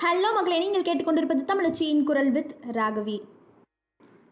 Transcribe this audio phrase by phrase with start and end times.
[0.00, 3.16] Hello மக்களே நீங்கள் கேட்டுக்கொண்டிருப்பது தமிழச்சியின் குரல் வித் ராகவி.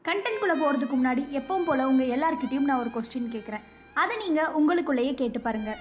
[0.05, 3.65] கண்டென்ட்குள்ளே போகிறதுக்கு முன்னாடி எப்பவும் போல் உங்கள் எல்லாருக்கிட்டையும் நான் ஒரு கொஸ்டின் கேட்குறேன்
[3.95, 5.81] அதை நீங்கள் உங்களுக்குள்ளேயே கேட்டு பாருங்கள்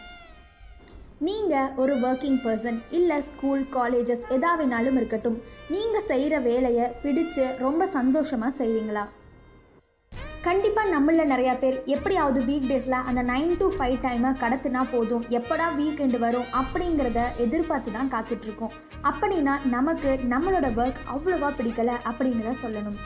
[1.28, 5.38] நீங்கள் ஒரு ஒர்க்கிங் பர்சன் இல்லை ஸ்கூல் காலேஜஸ் எதாவேணாலும் இருக்கட்டும்
[5.70, 9.06] நீங்கள் செய்கிற வேலையை பிடிச்சு ரொம்ப சந்தோஷமாக செய்வீங்களா?
[10.48, 15.24] கண்டிப்பாக நம்மள நிறையா பேர் எப்படியாவது வீக் டேஸில் அந்த நைன் டு ஃபைவ் டைமை கடத்துனா போதும்.
[15.38, 18.76] எப்படா வீக்கெண்டு வரும் அப்படிங்கிறத எதிர்பார்த்து தான் காத்துட்ருக்கோம்.
[19.10, 23.00] அப்படின்னா நமக்கு நம்மளோட ஒர்க் அவ்வளோவா பிடிக்கல அப்படிங்கிறத சொல்லணும்.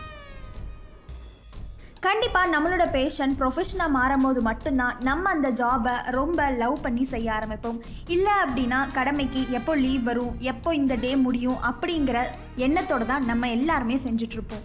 [2.07, 7.79] கண்டிப்பாக நம்மளோட பேஷன் ப்ரொஃபஷனாக மாறும்போது மட்டும்தான் நம்ம அந்த ஜாபை ரொம்ப லவ் பண்ணி செய்ய ஆரம்பிப்போம்.
[8.17, 12.19] இல்லை அப்படின்னா கடமைக்கு எப்போ லீவ் வரும் எப்போ இந்த டே முடியும் அப்படிங்கிற
[12.67, 14.63] எண்ணத்தோடு தான் நம்ம எல்லாருமே செஞ்சிட்ருப்போம்.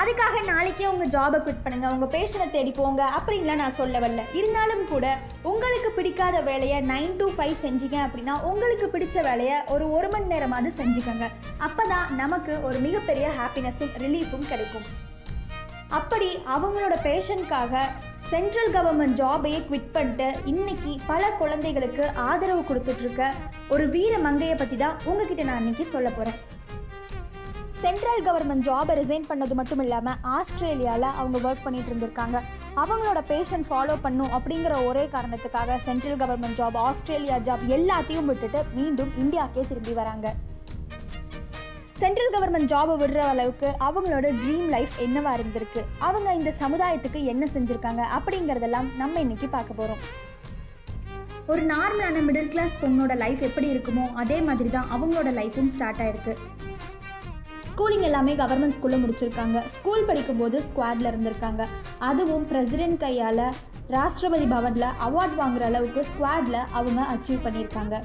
[0.00, 3.02] அதுக்காக நாளைக்கே உங்கள் ஜாபை குவிட் பண்ணுங்கள் உங்கள் பேஷனை தேடி போங்க.
[3.16, 5.06] அப்படின்லாம் நான் சொல்ல வரல இருந்தாலும் கூட
[5.50, 10.70] உங்களுக்கு பிடிக்காத வேலையை நைன் டு ஃபைவ் செஞ்சீங்க அப்படின்னா உங்களுக்கு பிடிச்ச வேலையை ஒரு ஒரு மணி நேரமாவது
[10.80, 11.26] செஞ்சுக்கோங்க.
[11.66, 14.86] அப்போ தான் நமக்கு ஒரு மிகப்பெரிய ஹாப்பினஸும் ரிலீஃபும் கிடைக்கும்.
[15.98, 17.82] அப்படி அவங்களோட பேஷனுக்காக
[18.32, 23.22] சென்ட்ரல் கவர்மெண்ட் ஜாபையே குவிட் பண்ணிட்டு இன்னைக்கு பல குழந்தைகளுக்கு ஆதரவு கொடுத்துட்ருக்க
[23.74, 26.38] ஒரு வீர மங்கையை பற்றி தான் உங்ககிட்ட நான் இன்னைக்கு சொல்ல போகிறேன்
[27.82, 32.36] சென்ட்ரல் கவர்மெண்ட் ஜாபை ரிசைன் பண்ணது மட்டும் இல்லாமல் ஆஸ்திரேலியாவில் அவங்க ஒர்க் பண்ணிட்டு இருந்திருக்காங்க.
[32.82, 39.12] அவங்களோட பேஷன் ஃபாலோ பண்ணும் அப்படிங்கிற ஒரே காரணத்துக்காக central government job Australia job எல்லாத்தையும் விட்டுட்டு மீண்டும்
[39.22, 40.28] இந்தியாக்கே திரும்பி வராங்க.
[42.02, 45.82] சென்ட்ரல் கவர்மெண்ட் ஜாபை விடுற அளவுக்கு அவங்களோட ட்ரீம் லைஃப் என்னவா இருந்திருக்கு?
[46.08, 50.02] அவங்க இந்த சமுதாயத்துக்கு என்ன செஞ்சுருக்காங்க அப்படிங்கிறதெல்லாம் நம்ம இன்னைக்கு பார்க்க போகிறோம்
[51.52, 56.34] ஒரு நார்மலான மிடில் கிளாஸ் பொண்ணோட லைஃப் எப்படி இருக்குமோ அதே மாதிரி தான் அவங்களோட லைஃப்பும் ஸ்டார்ட் ஆயிருக்கு.
[57.82, 59.60] ஸ்கூலிங் எல்லாமே கவர்மெண்ட் ஸ்கூலில் முடிச்சிருக்காங்க.
[59.76, 61.62] ஸ்கூல் படிக்கும்போது ஸ்குவாடில் இருந்திருக்காங்க.
[62.08, 63.42] அதுவும் பிரசிடென்ட் கையால்
[63.94, 67.98] ராஷ்டிரபதி பவனில் அவார்ட் வாங்குற அளவுக்கு ஸ்குவாடில் அவங்க அச்சீவ் பண்ணியிருக்காங்க.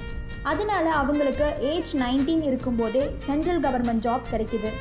[0.52, 4.72] அதனால அவங்களுக்கு ஏஜ் நைன்டீன் இருக்கும்போதே சென்ட்ரல் கவர்மெண்ட் ஜாப் கிடைக்குது.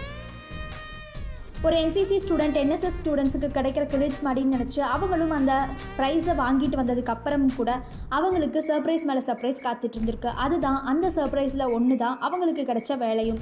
[1.66, 5.52] ஒரு என்சிசி ஸ்டூடெண்ட் என்எஸ்எஸ் ஸ்டூடெண்ட்ஸுக்கு கிடைக்கிற கிரெடிட்ஸ் மாதிரின்னு நினச்சி அவங்களும் அந்த
[5.98, 7.70] ப்ரைஸை வாங்கிட்டு வந்ததுக்கு அப்புறம் கூட
[8.08, 10.32] அவங்களுக்கு சர்ப்ரைஸ் மேலே சர்ப்ரைஸ் காத்துட்டு இருந்திருக்கு.
[10.46, 13.40] அதுதான் அந்த சர்ப்ரைஸில் ஒன்று தான் அவங்களுக்கு கிடைச்ச வேலையும்.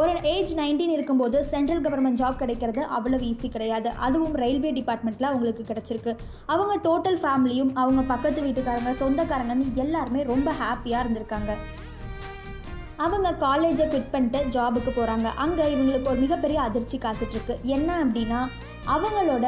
[0.00, 3.88] ஒரு ஏஜ் நைன்டீன் இருக்கும்போது சென்ட்ரல் கவர்மெண்ட் ஜாப் கிடைக்கிறது அவ்வளவு ஈஸி கிடையாது.
[4.06, 6.12] அதுவும் ரயில்வே டிபார்ட்மெண்ட்டில் அவங்களுக்கு கிடச்சிருக்கு.
[6.52, 11.52] அவங்க டோட்டல் ஃபேமிலியும் அவங்க பக்கத்து வீட்டுக்காரங்க சொந்தக்காரங்கன்னு எல்லாருமே ரொம்ப ஹாப்பியாக இருந்திருக்காங்க.
[12.96, 17.56] அவங்க காலேஜை குவிட் பண்ணிட்டு ஜாபுக்கு போகிறாங்க அங்கே இவங்களுக்கு ஒரு மிகப்பெரிய அதிர்ச்சி காத்துட்ருக்கு.
[17.76, 18.40] என்ன அப்படின்னா
[18.96, 19.46] அவங்களோட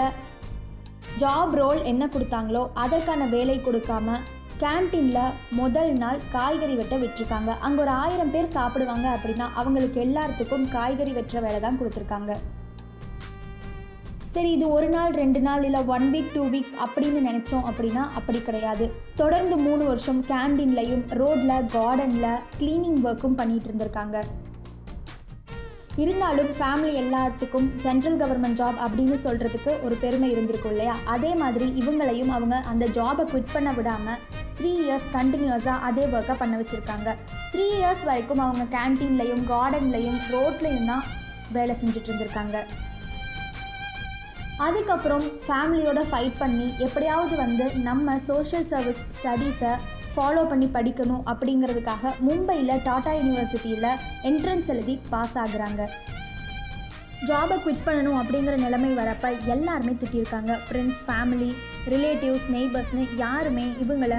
[1.19, 4.16] ஜாப் ரோல் என்ன கொடுத்தாங்களோ அதற்கான வேலை கொடுக்காம
[4.62, 7.50] கேன்டீனில் முதல் நாள் காய்கறி வெட்ட விட்டுருக்காங்க.
[7.66, 12.34] அங்கே ஒரு ஆயிரம் பேர் சாப்பிடுவாங்க அப்படின்னா அவங்களுக்கு எல்லாத்துக்கும் காய்கறி வெட்டுற வேலை தான் கொடுத்துருக்காங்க.
[14.34, 18.38] சரி இது ஒரு நாள் ரெண்டு நாள் இல்லை ஒன் வீக் டூ வீக்ஸ் அப்படின்னு நினச்சோம் அப்படின்னா அப்படி
[18.47, 18.87] கிடையாது.
[19.20, 24.19] தொடர்ந்து மூணு வருஷம் கேண்டீன்லையும் ரோட்டில் கார்டனில் க்ளீனிங் ஒர்க்கும் பண்ணிகிட்டு இருந்திருக்காங்க.
[26.03, 30.97] இருந்தாலும் ஃபேமிலி எல்லாத்துக்கும் சென்ட்ரல் கவர்மெண்ட் ஜாப் அப்படின்னு சொல்கிறதுக்கு ஒரு பெருமை இருந்திருக்கும் இல்லையா?
[31.05, 34.19] அதே மாதிரி இவங்களையும் அவங்க அந்த ஜாபை குவிட் பண்ண விடாமல்
[34.59, 37.16] த்ரீ இயர்ஸ் கண்டினியூஸாக அதே ஒர்க்கை பண்ண வச்சுருக்காங்க.
[37.53, 41.04] த்ரீ இயர்ஸ் வரைக்கும் அவங்க கேன்டீன்லையும் கார்டன்லையும் ரோட்லையும் தான்
[41.53, 42.59] வேலை செஞ்சுட்டு இருந்திருக்காங்க.
[44.66, 49.72] அதுக்கப்புறம் ஃபேமிலியோட ஃபைட் பண்ணி எப்படியாவது வந்து நம்ம சோஷியல் சர்வீஸ் ஸ்டடீஸை
[50.15, 53.89] ஃபாலோ பண்ணி படிக்கணும் அப்படிங்கிறதுக்காக மும்பையில் டாடா யூனிவர்சிட்டியில்
[54.23, 55.83] என்ட்ரன்ஸ் எழுதி பாஸ் ஆகுறாங்க.
[57.29, 61.51] ஜாபை குவிட் பண்ணணும் அப்படிங்கிற நிலைமை வரப்போ எல்லாருமே திட்டியிருக்காங்க ஃப்ரெண்ட்ஸ் ஃபேமிலி
[61.89, 64.19] ரிலேட்டிவ்ஸ் நெய்பர்ஸ்னு யாருமே இவங்களை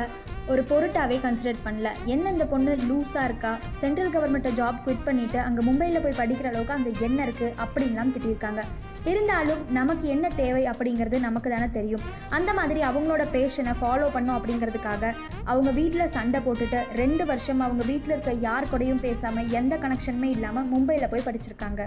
[0.51, 1.89] ஒரு பொருட்டாவே கன்சிடர் பண்ணல.
[2.13, 3.51] என்ன இந்த பொண்ணு லூஸாக இருக்கா?
[3.81, 8.63] சென்ட்ரல் கவர்மெண்ட்டை ஜாப் குவிட் பண்ணிவிட்டு அங்கே மும்பையில் போய் படிக்கிற அளவுக்கு அங்கே என்ன இருக்குது அப்படின்லாம் திட்டியிருக்காங்க.
[9.11, 12.05] இருந்தாலும் நமக்கு என்ன தேவை அப்படிங்கிறது நமக்கு தானே தெரியும்.
[12.37, 15.13] அந்த மாதிரி அவங்களோட பேஷனை ஃபாலோ பண்ணும் அப்படிங்கிறதுக்காக
[15.51, 20.69] அவங்க வீட்டில் சண்டை போட்டுட்டு ரெண்டு வருஷம் அவங்க வீட்டில் இருக்க யார் கூடயும் பேசாமல் எந்த கனெக்ஷனுமே இல்லாமல்
[20.73, 21.83] மும்பையில் போய் படிச்சிருக்காங்க.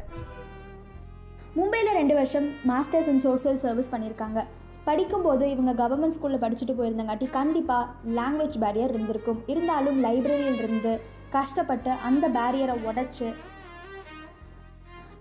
[1.58, 4.40] மும்பையில் ரெண்டு வருஷம் மாஸ்டர்ஸ் இன் சோஷியல் சர்வீஸ் பண்ணியிருக்காங்க.
[4.88, 9.40] படிக்கும்போது இவங்க கவர்மெண்ட் ஸ்கூலில் படிச்சுட்டு போயிருந்தங்காட்டி கண்டிப்பாக லாங்குவேஜ் பேரியர் இருந்திருக்கும்.
[9.52, 10.92] இருந்தாலும் லைப்ரரியில் இருந்து
[11.36, 13.28] கஷ்டப்பட்டு அந்த பேரியரை உடச்சி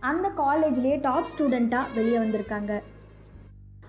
[0.10, 2.74] அந்த காலேஜ்லேயே டாப் ஸ்டூடெண்ட்டாக வெளியே வந்திருக்காங்க.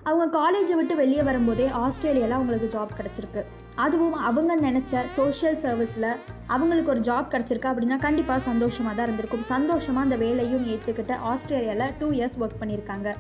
[0.08, 3.43] அவங்க காலேஜை விட்டு வெளியே வரும்போதே ஆஸ்திரேலியாவில் அவங்களுக்கு ஜாப் கிடச்சிருக்கு.
[3.85, 6.11] அதுவும் அவங்க நினச்ச சோஷியல் சர்வீஸில்
[6.55, 9.49] அவங்களுக்கு ஒரு ஜாப் கிடச்சிருக்கு அப்படின்னா கண்டிப்பாக சந்தோஷமாக தான் இருந்திருக்கும்.
[9.55, 13.11] சந்தோஷமாக அந்த வேலையும் ஏற்றுக்கிட்டு ஆஸ்திரேலியாவில் டூ இயர்ஸ் ஒர்க் பண்ணியிருக்காங்க.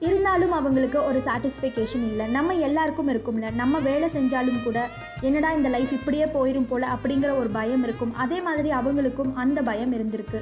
[0.00, 2.26] இருந்தாலும் அவங்களுக்கு ஒரு சாட்டிஸ்ஃபிகேஷன் இல்லை.
[2.26, 3.54] நம்ம எல்லாருக்கும் இருக்கும்ல.
[3.54, 4.88] நம்ம வேலை செஞ்சாலும் கூட
[5.20, 8.14] என்னடா இந்த லைஃப் இப்படியே போயிடும் போல் அப்படிங்கிற ஒரு பயம் இருக்கும்.
[8.14, 10.40] அதே மாதிரி அவங்களுக்கும் அந்த பயம் இருந்திருக்கு.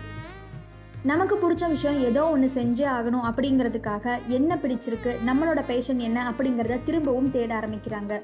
[1.02, 7.30] நமக்கு பிடிச்ச விஷயம் ஏதோ ஒன்று செஞ்சே ஆகணும் அப்படிங்கிறதுக்காக என்ன பிடிச்சிருக்கு நம்மளோட பேஷன் என்ன அப்படிங்கிறத திரும்பவும்
[7.30, 8.20] தேட ஆரம்பிக்கிறாங்க.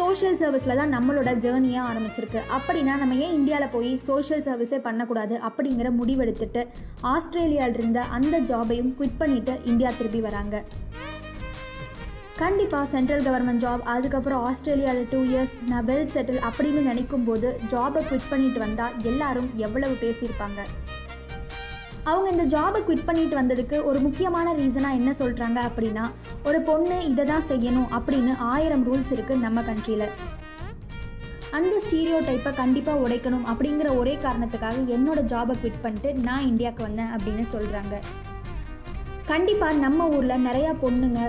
[0.00, 2.40] சோஷியல் சர்வீஸில் தான் நம்மளோட ஜேர்னியாக ஆரம்பிச்சிருக்கு.
[2.56, 6.62] அப்படின்னா நம்ம ஏன் இந்தியாவில் போய் சோஷியல் சர்வீஸே பண்ணக்கூடாது அப்படிங்கிற முடிவெடுத்துட்டு
[7.14, 10.56] ஆஸ்திரேலியாவில் இருந்த அந்த ஜாபையும் குவிட் பண்ணிவிட்டு இந்தியா திரும்பி வராங்க.
[12.42, 18.02] கண்டிப்பாக சென்ட்ரல் கவர்மெண்ட் ஜாப் அதுக்கப்புறம் ஆஸ்திரேலியாவில் டூ இயர்ஸ் நான் வெல் செட்டில் அப்படின்னு நினைக்கும் போது ஜாபை
[18.10, 20.60] குவிட் பண்ணிட்டு வந்தால் எல்லாரும் எவ்வளவு பேசியிருப்பாங்க?
[22.10, 26.04] அவங்க இந்த ஜாபை குவிட் பண்ணிட்டு வந்ததுக்கு ஒரு முக்கியமான ரீசனாக என்ன சொல்கிறாங்க அப்படின்னா
[26.44, 30.06] ஒரு பொண்ணு இதை தான் செய்யணும் அப்படின்னு ஆயிரம் ரூல்ஸ் இருக்குது நம்ம கண்ட்ரியில்
[31.52, 37.14] அந்த ஸ்டீரியோ டைப்பை கண்டிப்பாக உடைக்கணும் அப்படிங்கிற ஒரே காரணத்துக்காக என்னோட ஜாபை குவிட் பண்ணிட்டு நான் இந்தியாவுக்கு வந்தேன்
[37.16, 37.94] அப்படின்னு சொல்கிறாங்க
[39.26, 41.20] கண்டிப்பாக நம்ம ஊரில் நிறையா பொண்ணுங்க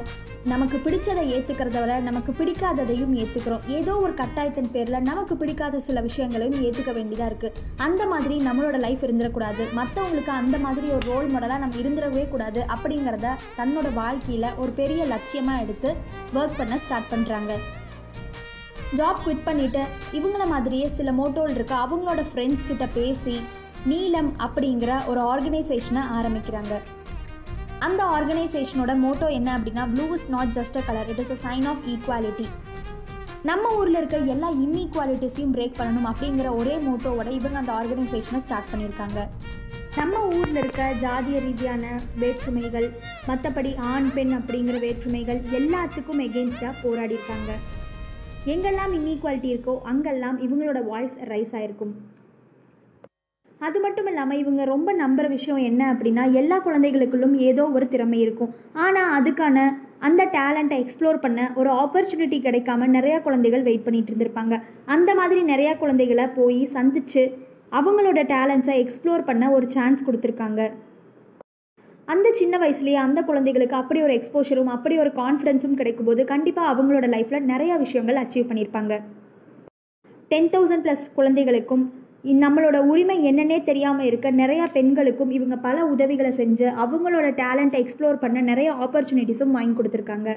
[0.46, 6.62] நமக்கு பிடிச்சதை ஏற்றுக்கிறத விட நமக்கு பிடிக்காததையும் ஏற்றுக்கிறோம் ஏதோ ஒரு கட்டாயத்தின் பேரில் நமக்கு பிடிக்காத சில விஷயங்களையும்
[6.62, 11.76] ஏற்றுக்க வேண்டியதாக இருக்குது அந்த மாதிரி நம்மளோட லைஃப் இருந்துடக்கூடாது மற்றவங்களுக்கு அந்த மாதிரி ஒரு ரோல் மாடலாக நம்ம
[11.76, 15.92] இருந்துடவே கூடாது அப்படிங்கிறத தன்னோட வாழ்க்கையில் ஒரு பெரிய லட்சியமாக எடுத்து
[16.34, 17.52] ஒர்க் பண்ண ஸ்டார்ட் பண்ணுறாங்க
[18.98, 23.42] ஜாப் குவிட் பண்ணிவிட்டு இவங்கள மாதிரியே சில மோட்டோல் இருக்க அவங்களோட ஃப்ரெண்ட்ஸ் கிட்ட பேசி
[23.86, 26.74] நீலம் அப்படிங்கிற ஒரு ஆர்கனைசேஷனை ஆரம்பிக்கிறாங்க.
[27.86, 31.66] அந்த ஆர்கனைசேஷனோட மோட்டோ என்ன அப்படின்னா blue is not just a colour it is a sign
[31.66, 32.46] of equality
[33.44, 39.20] நம்ம ஊரில் இருக்க எல்லா இன்இக்வாலிட்டிஸையும் பிரேக் பண்ணணும் அப்படிங்கிற ஒரே மோட்டோவோட இவங்க அந்த ஆர்கனைசேஷனை ஸ்டார்ட் பண்ணியிருக்காங்க.
[39.96, 42.88] நம்ம ஊரில் இருக்க ஜாதிய ரீதியான வேற்றுமைகள்
[43.28, 47.52] மற்றபடி ஆண் பெண் அப்படிங்கிற வேற்றுமைகள் எல்லாத்துக்கும் எகெயின்ஸ்டாக போராடி இருக்காங்க
[48.46, 51.96] எங்கெல்லாம் இன்இக்வாலிட்டி இருக்கோ அங்கெல்லாம் இவங்களோட வாய்ஸ் ரைஸ் ஆயிருக்கும்.
[53.68, 58.52] அது மட்டும் இல்லாமல் இவங்க ரொம்ப நம்புகிற விஷயம் என்ன அப்படின்னா எல்லா குழந்தைகளுக்குள்ளும் ஏதோ ஒரு திறமை இருக்கும்.
[58.84, 59.58] ஆனால் அதுக்கான
[60.08, 64.56] அந்த டேலண்ட்டை எக்ஸ்ப்ளோர் பண்ண ஒரு ஆப்பர்ச்சுனிட்டி கிடைக்காம நிறையா குழந்தைகள் வெயிட் பண்ணிட்டு இருந்திருப்பாங்க.
[64.96, 67.24] அந்த மாதிரி நிறையா குழந்தைகளை போய் சந்திச்சு
[67.80, 70.62] அவங்களோட டேலண்ட்ஸை எக்ஸ்ப்ளோர் பண்ண ஒரு சான்ஸ் கொடுத்துருக்காங்க.
[72.08, 77.50] அந்த சின்ன வயசுலேயே அந்த குழந்தைகளுக்கு அப்படி ஒரு எக்ஸ்போஷரும் அப்படி ஒரு கான்ஃபிடென்ஸும் கிடைக்கும்போது கண்டிப்பாக அவங்களோட லைஃப்பில்
[77.54, 78.94] நிறையா விஷயங்கள் அச்சீவ் பண்ணியிருப்பாங்க
[80.32, 81.86] டென் தௌசண்ட் ப்ளஸ் குழந்தைகளுக்கும்
[82.24, 88.42] நம்மளோட உரிமை என்னன்னே தெரியாமல் இருக்க நிறையா பெண்களுக்கும் இவங்க பல உதவிகளை செஞ்சு அவங்களோட டேலண்ட்டை எக்ஸ்ப்ளோர் பண்ண
[88.50, 90.30] நிறைய ஆப்பர்ச்சுனிட்டிஸும் வாங்கி கொடுத்துருக்காங்க.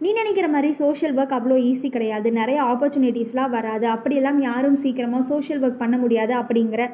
[0.00, 2.28] நீ நினைக்கிற மாதிரி சோஷியல் ஒர்க் அவ்வளோ ஈஸி கிடையாது.
[2.40, 3.86] நிறைய ஆப்பர்ச்சுனிட்டிஸ்லாம் வராது.
[3.94, 6.84] அப்படியெல்லாம் யாரும் சீக்கிரமாக சோஷியல் ஒர்க் பண்ண முடியாது அப்படிங்கிற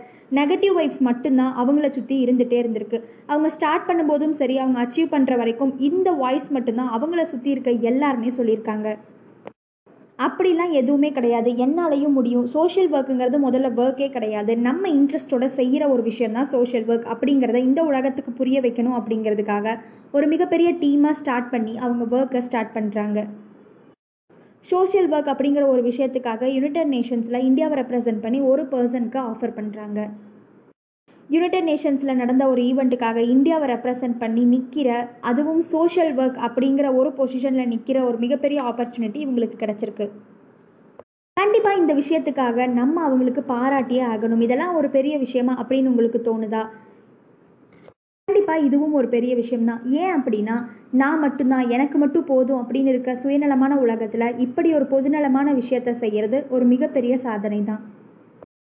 [0.40, 2.98] நெகட்டிவ் வைப்ஸ் மட்டும்தான் அவங்கள சுற்றி இருந்துகிட்டே இருந்திருக்கு.
[3.32, 8.32] அவங்க ஸ்டார்ட் பண்ணும்போதும் சரி அவங்க அச்சீவ் பண்ணுற வரைக்கும் இந்த வாய்ஸ் மட்டும்தான் அவங்கள சுற்றி இருக்க எல்லாருமே
[8.40, 8.90] சொல்லியிருக்காங்க.
[10.18, 11.50] அப்படிலாம் எதுவுமே கிடையாது.
[11.64, 12.46] என்னாலையும் முடியும்.
[12.54, 14.52] சோஷியல் ஒர்க்குங்கிறது முதல்ல ஒர்க்கே கிடையாது.
[14.66, 19.76] நம்ம இன்ட்ரெஸ்ட்டோட செய்கிற ஒரு விஷயம் தான் சோஷியல் ஒர்க் அப்படிங்கிறத இந்த உலகத்துக்கு புரிய வைக்கணும் அப்படிங்கிறதுக்காக
[20.16, 23.20] ஒரு மிகப்பெரிய டீமாக ஸ்டார்ட் பண்ணி அவங்க ஒர்க்கை ஸ்டார்ட் பண்ணுறாங்க
[24.68, 30.00] சோஷியல் ஒர்க் அப்படிங்கிற ஒரு விஷயத்துக்காக யுனைடெட் நேஷன்ஸில் இந்தியாவை ரெப்ரசன்ட் பண்ணி ஒரு பர்சனுக்கு ஆஃபர் பண்ணுறாங்க
[31.30, 34.90] யுனைடெட் நேஷன்ஸில் நடந்த ஒரு ஈவெண்ட்டுக்காக இந்தியாவை ரெப்ரசன்ட் பண்ணி நிற்கிற
[35.20, 40.06] அதுவும் சோஷியல் ஒர்க் அப்படிங்கிற ஒரு பொசிஷனில் நிற்கிற ஒரு மிகப்பெரிய ஆப்பர்ச்சுனிட்டி இவங்களுக்கு கிடச்சிருக்கு.
[41.36, 44.44] கண்டிப்பாக இந்த விஷயத்துக்காக நம்ம அவங்களுக்கு பாராட்டியே ஆகணும்.
[44.46, 46.62] இதெல்லாம் ஒரு பெரிய விஷயமா அப்படின்னு உங்களுக்கு தோணுதா?
[48.28, 49.82] கண்டிப்பாக இதுவும் ஒரு பெரிய விஷயம்தான்.
[50.00, 50.56] ஏன் அப்படின்னா
[51.02, 56.64] நான் மட்டும்தான் எனக்கு மட்டும் போதும் அப்படின்னு இருக்க சுயநலமான உலகத்தில் இப்படி ஒரு பொதுநலமான விஷயத்த செய்கிறது ஒரு
[56.64, 57.84] மிகப்பெரிய சாதனை தான்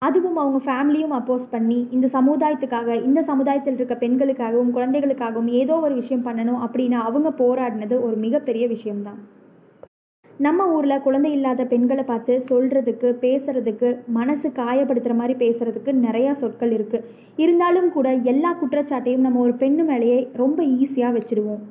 [0.02, 6.24] அதுவும் அவங்க ஃபேமிலியும் அப்போஸ் பண்ணி இந்த சமுதாயத்துக்காக இந்த சமுதாயத்தில் இருக்க பெண்களுக்காகவும் குழந்தைகளுக்காகவும் ஏதோ ஒரு விஷயம்
[6.28, 9.20] பண்ணணும் அப்படின்னு அவங்க போராடினது ஒரு மிகப்பெரிய விஷயம்தான்.
[10.40, 17.08] நம்ம ஊரில் குழந்தை இல்லாத பெண்களை பார்த்து சொல்கிறதுக்கு பேசுகிறதுக்கு மனசு காயப்படுத்துகிற மாதிரி பேசுகிறதுக்கு நிறையா சொற்கள் இருக்குது
[17.46, 21.62] இருந்தாலும் கூட எல்லா குற்றச்சாட்டையும் நம்ம ஒரு பெண்ணு மேலேயே ரொம்ப ஈஸியாக வச்சுடுவோம்.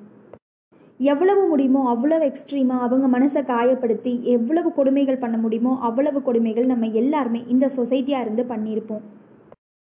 [1.00, 7.40] எவ்வளவு முடியுமோ அவ்வளவு எக்ஸ்ட்ரீமாக அவங்க மனசை காயப்படுத்தி எவ்வளவு கொடுமைகள் பண்ண முடியுமோ அவ்வளவு கொடுமைகள் நம்ம எல்லாருமே
[7.46, 9.04] இந்த சொசைட்டியாக இருந்து பண்ணியிருப்போம்.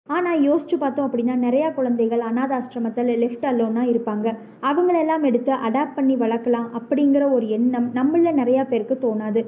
[0.09, 4.27] ஆனால் யோசிச்சு பார்த்தோம் அப்படின்னா நிறையா குழந்தைகள் அனாதாசிரமத்தில் லெஃப்ட் அலோனாக இருப்பாங்க.
[4.69, 9.43] அவங்களெல்லாம் எடுத்து அடாப்ட் பண்ணி வளர்க்கலாம் அப்படிங்கிற ஒரு எண்ணம் நம்மள நிறையா பேருக்கு தோணாது.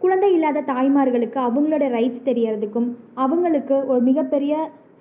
[0.00, 2.90] குழந்தை இல்லாத தாய்மார்களுக்கு அவங்களோட ரைட்ஸ் தெரியறதுக்கும்
[3.24, 4.54] அவங்களுக்கு ஒரு மிகப்பெரிய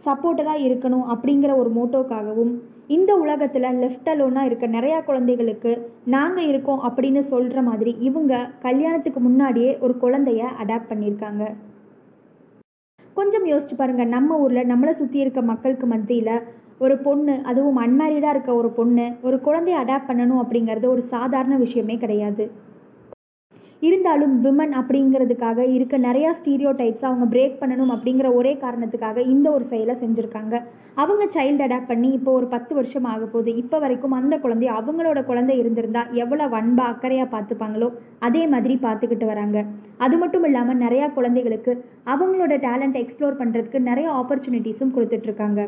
[0.06, 2.54] சப்போர்ட்டராக இருக்கணும் அப்படிங்கிற ஒரு மோட்டோக்காகவும்
[2.90, 5.72] இந்த உலகத்தில் லெஃப்ட் அலோனாக இருக்க நிறையா குழந்தைகளுக்கு
[6.06, 11.44] நாங்கள் இருக்கோம் அப்படின்னு சொல்கிற மாதிரி இவங்க கல்யாணத்துக்கு முன்னாடியே ஒரு குழந்தைய அடாப்ட் பண்ணியிருக்காங்க.
[13.14, 16.34] கொஞ்சம் யோசிச்சு பாருங்கள் நம்ம ஊரில் நம்மளை சுற்றி இருக்க மக்களுக்கு மத்தியில்
[16.80, 21.98] ஒரு பொண்ணு அதுவும் அன்மேரிடாக இருக்க ஒரு பொண்ணு ஒரு குழந்தைய அடாப்ட் பண்ணணும் அப்படிங்கிறது ஒரு சாதாரண விஷயமே
[21.98, 22.46] கிடையாது.
[23.82, 29.66] இருந்தாலும் விமன் அப்படிங்கிறதுக்காக இருக்க நிறையா ஸ்டீரியோ டைப்ஸ் அவங்க பிரேக் பண்ணணும் அப்படிங்கிற ஒரே காரணத்துக்காக இந்த ஒரு
[29.72, 30.56] செயலை செஞ்சுருக்காங்க.
[31.02, 33.52] அவங்க சைல்டு அடாப்ட் பண்ணி இப்போ ஒரு பத்து வருஷம் ஆக போகுது.
[33.64, 37.90] இப்போ வரைக்கும் அந்த குழந்தை அவங்களோட குழந்தை இருந்திருந்தா எவ்வளோ அன்பா அக்கறையாக பார்த்துப்பாங்களோ
[38.30, 39.60] அதே மாதிரி பார்த்துக்கிட்டு வராங்க.
[40.06, 41.74] அது மட்டும் இல்லாமல் நிறையா குழந்தைகளுக்கு
[42.14, 45.62] அவங்களோட டேலண்ட் எக்ஸ்ப்ளோர் பண்ணுறதுக்கு நிறைய ஆப்பர்ச்சுனிட்டிஸும் கொடுத்துட்ருக்காங்க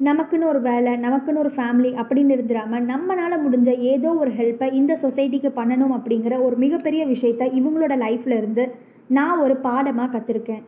[0.00, 5.50] நமக்குன்னு ஒரு வேலை நமக்குன்னு ஒரு ஃபேமிலி அப்படின்னு இருந்துடாமல் நம்மளால் முடிஞ்ச ஏதோ ஒரு ஹெல்ப்பை இந்த சொசைட்டிக்கு
[5.56, 8.64] பண்ணணும் அப்படிங்கிற ஒரு மிகப்பெரிய விஷயத்த இவங்களோட லைஃப்ல இருந்து
[9.08, 10.62] நான் ஒரு பாடமாக கற்றுருக்கேன்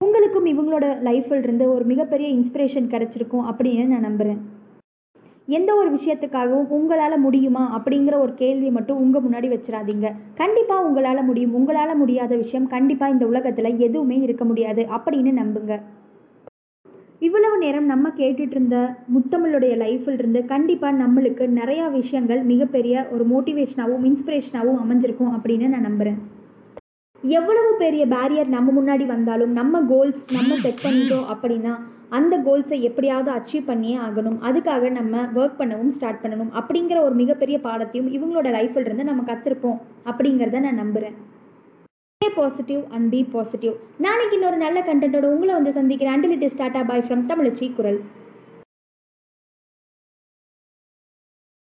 [0.00, 4.40] உங்களுக்கும் இவங்களோட லைஃப்பில் இருந்து ஒரு மிகப்பெரிய இன்ஸ்பிரேஷன் கிடச்சிருக்கும் அப்படின்னு நான் நம்புகிறேன்
[5.48, 11.54] எந்த ஒரு விஷயத்துக்காகவும் உங்களால் முடியுமா அப்படிங்கிற ஒரு கேள்வி மட்டும் உங்கள் முன்னாடி வச்சிடாதீங்க கண்டிப்பாக உங்களால் முடியும்
[11.54, 15.76] உங்களால் முடியாத விஷயம் கண்டிப்பாக இந்த உலகத்தில் எதுவுமே இருக்க முடியாது அப்படின்னு நம்புங்க.
[17.20, 24.04] இவ்வளவு நேரம் நம்ம கேட்டுட்டு இருந்த முத்தமிழுடைய லைஃப்பில் இருந்து கண்டிப்பாக நம்மளுக்கு நிறையா விஷயங்கள் மிகப்பெரிய ஒரு மோட்டிவேஷனாகவும்
[24.04, 26.18] இன்ஸ்பிரேஷனாகவும் அமைஞ்சிருக்கும் அப்படின்னு நான் நம்புகிறேன்
[27.22, 33.30] எவ்வளவு பெரிய பேரியர் நம்ம முன்னாடி வந்தாலும் நம்ம கோல்ஸ் நம்ம செட் பண்ணிட்டோம் அப்படின்னா அந்த கோல்ஸை எப்படியாவது
[33.30, 34.38] அச்சீவ் பண்ணியே ஆகணும்.
[34.42, 39.80] அதுக்காக நம்ம ஒர்க் பண்ணவும் ஸ்டார்ட் பண்ணணும் அப்படிங்கிற ஒரு மிகப்பெரிய பாடத்தையும் இவங்களோட லைஃப்பில் இருந்து நம்ம கற்றுருப்போம்
[40.04, 41.16] அப்படிங்கிறத நான் நம்புகிறேன்
[42.26, 46.14] stay positive and be positive நாளைக்கு இன்னொரு நல்ல கண்டென்ட்டோட உங்களை வந்து சந்திக்கிறேன்.
[46.14, 47.98] Until it is tata bye from தமிழச்சி குரல்